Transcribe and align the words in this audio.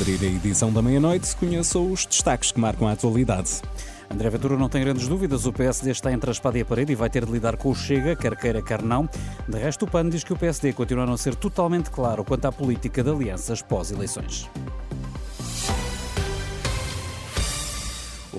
Abrir 0.00 0.24
a 0.24 0.30
edição 0.30 0.72
da 0.72 0.80
meia-noite, 0.80 1.36
conheça 1.36 1.78
os 1.78 2.06
destaques 2.06 2.50
que 2.50 2.58
marcam 2.58 2.88
a 2.88 2.92
atualidade. 2.92 3.60
André 4.10 4.30
Ventura 4.30 4.56
não 4.56 4.68
tem 4.68 4.82
grandes 4.82 5.06
dúvidas, 5.06 5.44
o 5.44 5.52
PSD 5.52 5.90
está 5.90 6.10
entre 6.10 6.30
a 6.30 6.32
espada 6.32 6.56
e 6.56 6.62
a 6.62 6.64
parede 6.64 6.92
e 6.92 6.94
vai 6.94 7.10
ter 7.10 7.26
de 7.26 7.30
lidar 7.30 7.58
com 7.58 7.68
o 7.70 7.74
Chega, 7.74 8.16
quer 8.16 8.34
queira, 8.34 8.62
quer 8.62 8.82
não. 8.82 9.06
De 9.46 9.58
resto, 9.58 9.84
o 9.84 9.90
PAN 9.90 10.08
diz 10.08 10.24
que 10.24 10.32
o 10.32 10.36
PSD 10.36 10.72
continua 10.72 11.04
a 11.04 11.06
não 11.06 11.18
ser 11.18 11.34
totalmente 11.34 11.90
claro 11.90 12.24
quanto 12.24 12.46
à 12.46 12.52
política 12.52 13.02
de 13.02 13.10
alianças 13.10 13.60
pós-eleições. 13.60 14.48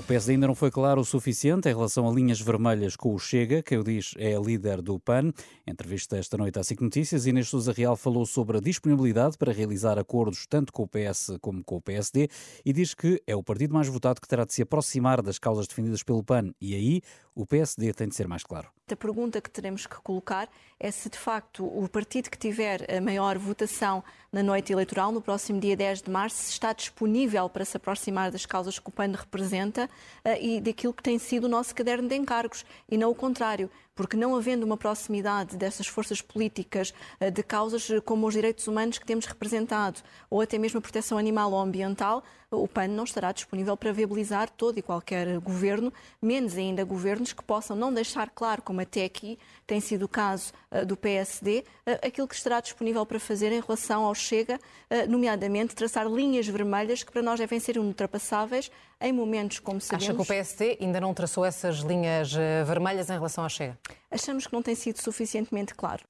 O 0.02 0.04
PSD 0.04 0.32
ainda 0.32 0.48
não 0.48 0.54
foi 0.56 0.68
claro 0.68 1.00
o 1.00 1.04
suficiente 1.04 1.68
em 1.68 1.72
relação 1.72 2.08
a 2.08 2.12
linhas 2.12 2.40
vermelhas 2.40 2.96
com 2.96 3.14
o 3.14 3.18
Chega, 3.20 3.62
que 3.62 3.76
eu 3.76 3.84
diz 3.84 4.14
é 4.18 4.34
líder 4.34 4.82
do 4.82 4.98
PAN. 4.98 5.32
Entrevista 5.64 6.16
esta 6.16 6.36
noite 6.36 6.58
à 6.58 6.64
SIC 6.64 6.80
Notícias, 6.82 7.24
Inês 7.24 7.48
Sousa 7.48 7.72
Real 7.72 7.96
falou 7.96 8.26
sobre 8.26 8.56
a 8.56 8.60
disponibilidade 8.60 9.38
para 9.38 9.52
realizar 9.52 10.00
acordos 10.00 10.44
tanto 10.44 10.72
com 10.72 10.82
o 10.82 10.88
PS 10.88 11.38
como 11.40 11.62
com 11.62 11.76
o 11.76 11.80
PSD 11.80 12.28
e 12.64 12.72
diz 12.72 12.94
que 12.94 13.22
é 13.28 13.36
o 13.36 13.44
partido 13.44 13.74
mais 13.74 13.86
votado 13.86 14.20
que 14.20 14.26
terá 14.26 14.44
de 14.44 14.52
se 14.52 14.62
aproximar 14.62 15.22
das 15.22 15.38
causas 15.38 15.68
defendidas 15.68 16.02
pelo 16.02 16.24
PAN. 16.24 16.52
E 16.60 16.74
aí 16.74 17.00
o 17.32 17.46
PSD 17.46 17.92
tem 17.92 18.08
de 18.08 18.16
ser 18.16 18.26
mais 18.26 18.42
claro. 18.42 18.70
A 18.92 18.96
pergunta 18.96 19.40
que 19.40 19.48
teremos 19.48 19.86
que 19.86 19.96
colocar 20.02 20.50
é 20.78 20.90
se 20.90 21.08
de 21.08 21.16
facto 21.16 21.64
o 21.64 21.88
partido 21.88 22.28
que 22.28 22.36
tiver 22.36 22.84
a 22.94 23.00
maior 23.00 23.38
votação 23.38 24.04
na 24.30 24.42
noite 24.42 24.70
eleitoral, 24.70 25.10
no 25.10 25.22
próximo 25.22 25.58
dia 25.58 25.74
10 25.74 26.02
de 26.02 26.10
março, 26.10 26.50
está 26.50 26.74
disponível 26.74 27.48
para 27.48 27.64
se 27.64 27.76
aproximar 27.76 28.30
das 28.30 28.44
causas 28.44 28.78
que 28.78 28.88
o 28.88 28.92
PAN 28.92 29.12
representa 29.12 29.88
eh, 30.24 30.44
e 30.44 30.60
daquilo 30.60 30.92
que 30.92 31.02
tem 31.02 31.18
sido 31.18 31.44
o 31.44 31.48
nosso 31.48 31.74
caderno 31.74 32.06
de 32.06 32.16
encargos, 32.16 32.66
e 32.86 32.98
não 32.98 33.10
o 33.10 33.14
contrário 33.14 33.70
porque 33.94 34.16
não 34.16 34.34
havendo 34.34 34.64
uma 34.64 34.76
proximidade 34.76 35.56
dessas 35.56 35.86
forças 35.86 36.20
políticas 36.20 36.94
eh, 37.20 37.30
de 37.30 37.42
causas 37.42 37.88
como 38.04 38.26
os 38.26 38.34
direitos 38.34 38.66
humanos 38.66 38.98
que 38.98 39.06
temos 39.06 39.26
representado, 39.26 40.00
ou 40.30 40.40
até 40.40 40.58
mesmo 40.58 40.78
a 40.78 40.82
proteção 40.82 41.18
animal 41.18 41.52
ou 41.52 41.60
ambiental, 41.60 42.24
o 42.50 42.68
PAN 42.68 42.88
não 42.88 43.04
estará 43.04 43.32
disponível 43.32 43.76
para 43.76 43.92
viabilizar 43.92 44.50
todo 44.50 44.78
e 44.78 44.82
qualquer 44.82 45.38
governo, 45.40 45.92
menos 46.20 46.56
ainda 46.56 46.84
governos 46.84 47.32
que 47.32 47.42
possam 47.42 47.74
não 47.74 47.92
deixar 47.92 48.30
claro, 48.30 48.62
como 48.62 48.80
até 48.82 49.04
aqui 49.04 49.38
tem 49.66 49.80
sido 49.80 50.04
o 50.04 50.08
caso 50.08 50.52
uh, 50.70 50.84
do 50.84 50.96
PSD, 50.96 51.64
uh, 51.86 52.06
aquilo 52.06 52.28
que 52.28 52.34
estará 52.34 52.60
disponível 52.60 53.04
para 53.06 53.18
fazer 53.18 53.52
em 53.52 53.60
relação 53.60 54.04
ao 54.04 54.14
Chega, 54.14 54.56
uh, 54.56 55.10
nomeadamente 55.10 55.74
traçar 55.74 56.06
linhas 56.06 56.46
vermelhas 56.46 57.02
que 57.02 57.10
para 57.10 57.22
nós 57.22 57.38
devem 57.38 57.58
ser 57.58 57.78
ultrapassáveis 57.78 58.70
em 59.00 59.12
momentos 59.12 59.58
como 59.58 59.80
sabemos... 59.80 60.04
Acha 60.04 60.14
que 60.14 60.22
o 60.22 60.26
PSD 60.26 60.78
ainda 60.80 61.00
não 61.00 61.14
traçou 61.14 61.44
essas 61.44 61.78
linhas 61.78 62.32
vermelhas 62.66 63.10
em 63.10 63.14
relação 63.14 63.42
ao 63.42 63.50
Chega? 63.50 63.78
Achamos 64.10 64.46
que 64.46 64.52
não 64.52 64.62
tem 64.62 64.74
sido 64.74 64.98
suficientemente 64.98 65.74
claro 65.74 66.04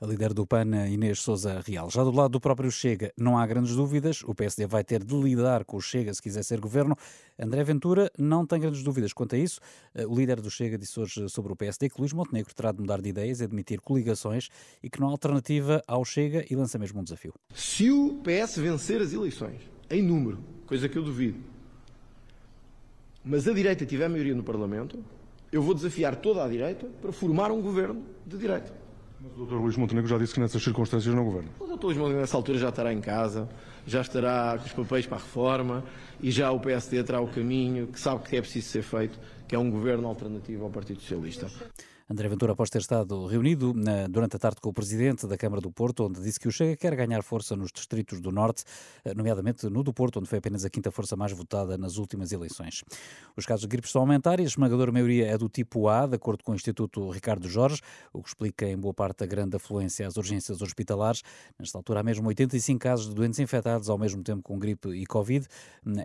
a 0.00 0.06
líder 0.06 0.32
do 0.32 0.46
PAN, 0.46 0.86
Inês 0.88 1.20
Souza 1.20 1.60
Real. 1.66 1.90
Já 1.90 2.04
do 2.04 2.12
lado 2.12 2.30
do 2.30 2.40
próprio 2.40 2.70
Chega, 2.70 3.12
não 3.16 3.36
há 3.36 3.44
grandes 3.44 3.74
dúvidas. 3.74 4.22
O 4.22 4.32
PSD 4.32 4.64
vai 4.66 4.84
ter 4.84 5.02
de 5.02 5.14
lidar 5.14 5.64
com 5.64 5.76
o 5.76 5.80
Chega 5.80 6.14
se 6.14 6.22
quiser 6.22 6.44
ser 6.44 6.60
governo. 6.60 6.96
André 7.36 7.64
Ventura 7.64 8.10
não 8.16 8.46
tem 8.46 8.60
grandes 8.60 8.82
dúvidas 8.84 9.12
quanto 9.12 9.34
a 9.34 9.38
isso. 9.38 9.60
Eh, 9.94 10.06
o 10.06 10.14
líder 10.14 10.40
do 10.40 10.50
Chega 10.50 10.78
disse 10.78 11.00
hoje 11.00 11.28
sobre 11.28 11.52
o 11.52 11.56
PSD 11.56 11.90
que 11.90 12.00
Luís 12.00 12.12
Montenegro 12.12 12.54
terá 12.54 12.70
de 12.70 12.80
mudar 12.80 13.00
de 13.02 13.08
ideias, 13.08 13.42
admitir 13.42 13.80
coligações 13.80 14.48
e 14.82 14.88
que 14.88 15.00
não 15.00 15.08
há 15.08 15.10
alternativa 15.10 15.82
ao 15.86 16.04
Chega 16.04 16.44
e 16.48 16.54
lança 16.54 16.78
mesmo 16.78 17.00
um 17.00 17.02
desafio. 17.02 17.34
Se 17.52 17.90
o 17.90 18.22
PS 18.22 18.56
vencer 18.58 19.02
as 19.02 19.12
eleições, 19.12 19.60
em 19.90 20.00
número, 20.00 20.38
coisa 20.64 20.88
que 20.88 20.96
eu 20.96 21.02
duvido, 21.02 21.40
mas 23.24 23.48
a 23.48 23.52
direita 23.52 23.84
tiver 23.84 24.08
maioria 24.08 24.34
no 24.34 24.44
Parlamento, 24.44 25.04
eu 25.50 25.60
vou 25.60 25.74
desafiar 25.74 26.14
toda 26.14 26.44
a 26.44 26.48
direita 26.48 26.86
para 27.02 27.10
formar 27.10 27.50
um 27.50 27.60
governo 27.60 28.04
de 28.24 28.38
direita. 28.38 28.87
Mas 29.20 29.36
o 29.36 29.46
Dr. 29.46 29.54
Luís 29.54 29.76
Montenegro 29.76 30.08
já 30.08 30.16
disse 30.16 30.34
que 30.34 30.40
nessas 30.40 30.62
circunstâncias 30.62 31.12
não 31.12 31.24
governa. 31.24 31.48
O 31.58 31.66
Dr. 31.66 31.86
Luís 31.86 31.96
Montenegro 31.96 32.20
nessa 32.20 32.36
altura 32.36 32.58
já 32.58 32.68
estará 32.68 32.92
em 32.92 33.00
casa, 33.00 33.48
já 33.86 34.00
estará 34.00 34.56
com 34.58 34.64
os 34.64 34.72
papéis 34.72 35.06
para 35.06 35.16
a 35.16 35.20
reforma 35.20 35.84
e 36.20 36.30
já 36.30 36.50
o 36.52 36.60
PSD 36.60 37.02
terá 37.02 37.20
o 37.20 37.26
caminho 37.26 37.88
que 37.88 37.98
sabe 37.98 38.22
que 38.22 38.36
é 38.36 38.40
preciso 38.40 38.68
ser 38.68 38.82
feito, 38.82 39.18
que 39.48 39.56
é 39.56 39.58
um 39.58 39.70
governo 39.70 40.06
alternativo 40.06 40.64
ao 40.64 40.70
Partido 40.70 41.00
Socialista. 41.00 41.50
André 42.10 42.26
Ventura, 42.26 42.52
após 42.52 42.70
ter 42.70 42.78
estado 42.78 43.26
reunido 43.26 43.74
na, 43.74 44.06
durante 44.06 44.34
a 44.34 44.38
tarde 44.38 44.62
com 44.62 44.70
o 44.70 44.72
presidente 44.72 45.26
da 45.26 45.36
Câmara 45.36 45.60
do 45.60 45.70
Porto, 45.70 46.06
onde 46.06 46.22
disse 46.22 46.40
que 46.40 46.48
o 46.48 46.50
Chega 46.50 46.74
quer 46.74 46.96
ganhar 46.96 47.22
força 47.22 47.54
nos 47.54 47.70
distritos 47.70 48.18
do 48.18 48.32
Norte, 48.32 48.64
eh, 49.04 49.12
nomeadamente 49.12 49.68
no 49.68 49.82
do 49.82 49.92
Porto, 49.92 50.18
onde 50.18 50.26
foi 50.26 50.38
apenas 50.38 50.64
a 50.64 50.70
quinta 50.70 50.90
força 50.90 51.16
mais 51.16 51.32
votada 51.32 51.76
nas 51.76 51.98
últimas 51.98 52.32
eleições. 52.32 52.82
Os 53.36 53.44
casos 53.44 53.60
de 53.60 53.68
gripe 53.68 53.86
estão 53.86 54.00
a 54.00 54.04
aumentar 54.04 54.40
e 54.40 54.44
a 54.44 54.46
esmagadora 54.46 54.90
maioria 54.90 55.26
é 55.26 55.36
do 55.36 55.50
tipo 55.50 55.86
A, 55.86 56.06
de 56.06 56.14
acordo 56.14 56.42
com 56.42 56.52
o 56.52 56.54
Instituto 56.54 57.10
Ricardo 57.10 57.46
Jorge, 57.46 57.82
o 58.10 58.22
que 58.22 58.30
explica 58.30 58.66
em 58.66 58.78
boa 58.78 58.94
parte 58.94 59.22
a 59.22 59.26
grande 59.26 59.56
afluência 59.56 60.06
às 60.06 60.16
urgências 60.16 60.62
hospitalares. 60.62 61.22
Nesta 61.58 61.76
altura 61.76 62.00
há 62.00 62.02
mesmo 62.02 62.26
85 62.26 62.78
casos 62.80 63.06
de 63.06 63.14
doentes 63.14 63.38
infectados 63.38 63.90
ao 63.90 63.98
mesmo 63.98 64.22
tempo 64.22 64.42
com 64.42 64.58
gripe 64.58 64.88
e 64.88 65.04
Covid. 65.04 65.46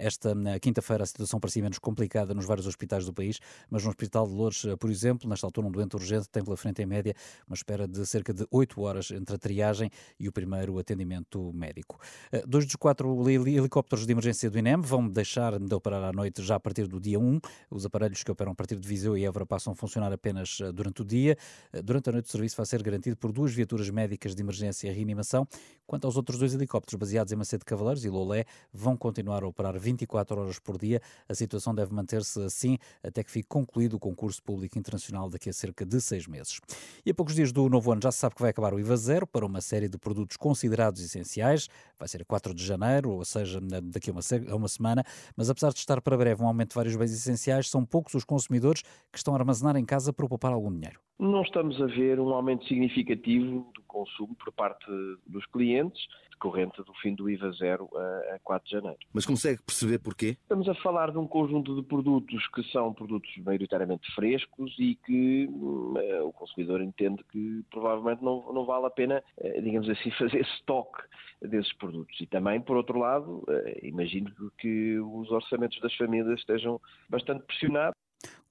Esta 0.01 0.35
quinta-feira 0.61 1.03
a 1.03 1.07
situação 1.07 1.39
parecia 1.39 1.63
menos 1.63 1.79
complicada 1.79 2.33
nos 2.33 2.43
vários 2.43 2.67
hospitais 2.67 3.05
do 3.05 3.13
país, 3.13 3.39
mas 3.69 3.85
no 3.85 3.89
Hospital 3.89 4.27
de 4.27 4.33
Lourdes, 4.33 4.65
por 4.77 4.89
exemplo, 4.89 5.29
nesta 5.29 5.47
altura 5.47 5.67
um 5.67 5.71
doente 5.71 5.92
urgente 5.97 6.29
tem 6.29 6.43
pela 6.43 6.57
frente 6.57 6.81
em 6.81 6.85
média 6.85 7.15
uma 7.47 7.55
espera 7.55 7.87
de 7.87 8.05
cerca 8.05 8.33
de 8.33 8.45
8 8.51 8.81
horas 8.81 9.11
entre 9.11 9.35
a 9.35 9.37
triagem 9.37 9.89
e 10.19 10.27
o 10.27 10.31
primeiro 10.31 10.77
atendimento 10.77 11.51
médico. 11.53 11.99
Eh, 12.31 12.43
dois 12.47 12.65
dos 12.65 12.75
quatro 12.75 13.29
helicópteros 13.29 14.05
de 14.05 14.11
emergência 14.11 14.49
do 14.49 14.57
INEM 14.57 14.81
vão 14.81 15.07
deixar 15.07 15.59
de 15.59 15.73
operar 15.73 16.03
à 16.03 16.11
noite 16.11 16.43
já 16.43 16.55
a 16.55 16.59
partir 16.59 16.87
do 16.87 16.99
dia 16.99 17.19
1. 17.19 17.39
Os 17.69 17.85
aparelhos 17.85 18.23
que 18.23 18.31
operam 18.31 18.51
a 18.51 18.55
partir 18.55 18.77
de 18.77 18.87
Viseu 18.87 19.17
e 19.17 19.25
Évora 19.25 19.45
passam 19.45 19.73
a 19.73 19.75
funcionar 19.75 20.11
apenas 20.11 20.59
eh, 20.61 20.71
durante 20.71 21.01
o 21.01 21.05
dia. 21.05 21.37
Eh, 21.71 21.81
durante 21.81 22.09
a 22.09 22.13
noite 22.13 22.25
o 22.25 22.31
serviço 22.31 22.57
vai 22.57 22.65
ser 22.65 22.81
garantido 22.81 23.17
por 23.17 23.31
duas 23.31 23.53
viaturas 23.53 23.89
médicas 23.89 24.35
de 24.35 24.41
emergência 24.41 24.89
e 24.89 24.93
reanimação. 24.93 25.47
Quanto 25.85 26.05
aos 26.05 26.15
outros 26.15 26.39
dois 26.39 26.53
helicópteros 26.53 26.97
baseados 26.97 27.33
em 27.33 27.35
Macedo 27.35 27.65
Cavaleiros 27.65 28.05
e 28.05 28.09
Lolé, 28.09 28.45
vão 28.71 28.95
continuar 28.95 29.43
a 29.43 29.47
operar 29.47 29.77
24 29.77 30.41
horas 30.41 30.59
por 30.59 30.77
dia. 30.77 31.01
A 31.27 31.35
situação 31.35 31.75
deve 31.75 31.93
manter-se 31.93 32.41
assim 32.41 32.77
até 33.03 33.23
que 33.23 33.31
fique 33.31 33.47
concluído 33.47 33.95
o 33.95 33.99
concurso 33.99 34.41
público 34.41 34.77
internacional 34.77 35.29
daqui 35.29 35.49
a 35.49 35.53
cerca 35.53 35.82
de 35.85 35.99
seis 36.01 36.27
meses. 36.27 36.59
E 37.05 37.11
a 37.11 37.13
poucos 37.13 37.35
dias 37.35 37.51
do 37.51 37.69
novo 37.69 37.91
ano 37.91 38.01
já 38.01 38.11
se 38.11 38.19
sabe 38.19 38.35
que 38.35 38.41
vai 38.41 38.51
acabar 38.51 38.73
o 38.73 38.79
IVA 38.79 38.97
zero 38.97 39.27
para 39.27 39.45
uma 39.45 39.61
série 39.61 39.87
de 39.87 39.97
produtos 39.97 40.37
considerados 40.37 41.01
essenciais. 41.01 41.67
Vai 41.97 42.07
ser 42.07 42.21
a 42.21 42.25
4 42.25 42.53
de 42.53 42.65
janeiro, 42.65 43.11
ou 43.11 43.25
seja, 43.25 43.59
daqui 43.83 44.09
a 44.09 44.13
uma, 44.13 44.21
a 44.51 44.55
uma 44.55 44.67
semana. 44.67 45.03
Mas 45.35 45.49
apesar 45.49 45.71
de 45.71 45.79
estar 45.79 46.01
para 46.01 46.17
breve 46.17 46.41
um 46.41 46.47
aumento 46.47 46.69
de 46.69 46.75
vários 46.75 46.95
bens 46.95 47.11
essenciais, 47.11 47.69
são 47.69 47.85
poucos 47.85 48.13
os 48.13 48.23
consumidores 48.23 48.81
que 49.11 49.17
estão 49.17 49.35
a 49.35 49.37
armazenar 49.37 49.75
em 49.77 49.85
casa 49.85 50.11
para 50.13 50.27
poupar 50.27 50.53
algum 50.53 50.71
dinheiro. 50.71 50.99
Não 51.19 51.41
estamos 51.41 51.81
a 51.81 51.85
ver 51.85 52.19
um 52.19 52.29
aumento 52.29 52.65
significativo 52.65 53.71
do 53.73 53.81
consumo 53.83 54.35
por 54.35 54.51
parte 54.51 54.85
dos 55.27 55.45
clientes 55.47 56.01
decorrente 56.43 56.83
do 56.83 56.93
fim 56.95 57.15
do 57.15 57.29
IVA 57.29 57.51
zero 57.53 57.89
a, 57.95 58.39
4 58.43 58.65
de 58.65 58.71
janeiro. 58.71 58.99
Mas 59.13 59.25
consegue 59.25 59.61
perceber 59.63 59.99
porquê? 59.99 60.37
Estamos 60.41 60.67
a 60.67 60.75
falar 60.75 61.11
de 61.11 61.17
um 61.17 61.27
conjunto 61.27 61.75
de 61.75 61.87
produtos 61.87 62.45
que 62.47 62.63
são 62.71 62.93
produtos 62.93 63.31
maioritariamente 63.37 64.13
frescos 64.13 64.75
e 64.77 64.95
que 64.95 65.49
eh, 65.97 66.21
o 66.21 66.33
consumidor 66.33 66.81
entende 66.81 67.23
que 67.31 67.63
provavelmente 67.69 68.23
não, 68.23 68.51
não 68.51 68.65
vale 68.65 68.85
a 68.87 68.89
pena, 68.89 69.23
eh, 69.37 69.61
digamos 69.61 69.89
assim, 69.89 70.11
fazer 70.19 70.41
estoque 70.41 71.01
desses 71.41 71.71
produtos. 71.73 72.19
E 72.19 72.27
também, 72.27 72.59
por 72.59 72.75
outro 72.75 72.99
lado, 72.99 73.43
eh, 73.47 73.79
imagino 73.83 74.31
que 74.57 74.99
os 74.99 75.31
orçamentos 75.31 75.79
das 75.79 75.95
famílias 75.95 76.39
estejam 76.39 76.79
bastante 77.09 77.43
pressionados. 77.45 78.02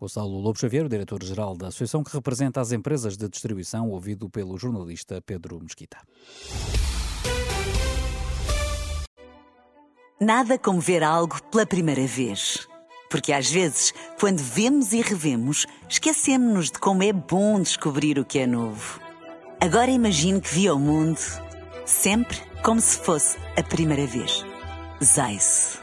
Gonçalo 0.02 0.40
Lobo 0.40 0.58
Xavier, 0.58 0.88
diretor-geral 0.88 1.56
da 1.56 1.68
associação 1.68 2.02
que 2.02 2.12
representa 2.12 2.60
as 2.60 2.72
empresas 2.72 3.16
de 3.16 3.28
distribuição, 3.28 3.88
ouvido 3.88 4.28
pelo 4.28 4.58
jornalista 4.58 5.22
Pedro 5.22 5.60
Mesquita. 5.62 5.96
Nada 10.20 10.58
como 10.58 10.80
ver 10.80 11.04
algo 11.04 11.40
pela 11.52 11.64
primeira 11.64 12.04
vez. 12.04 12.66
Porque 13.08 13.32
às 13.32 13.48
vezes, 13.48 13.94
quando 14.18 14.38
vemos 14.38 14.92
e 14.92 15.00
revemos, 15.00 15.66
esquecemos-nos 15.88 16.72
de 16.72 16.80
como 16.80 17.04
é 17.04 17.12
bom 17.12 17.60
descobrir 17.60 18.18
o 18.18 18.24
que 18.24 18.40
é 18.40 18.46
novo. 18.46 19.00
Agora 19.60 19.92
imagine 19.92 20.40
que 20.40 20.52
viu 20.52 20.74
o 20.74 20.80
mundo 20.80 21.20
sempre 21.86 22.36
como 22.64 22.80
se 22.80 22.98
fosse 22.98 23.38
a 23.56 23.62
primeira 23.62 24.06
vez. 24.08 24.44
Zais. 25.00 25.78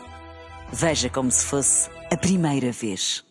Veja 0.73 1.09
como 1.09 1.31
se 1.31 1.45
fosse 1.45 1.89
a 2.11 2.17
primeira 2.17 2.73
vez. 2.73 3.23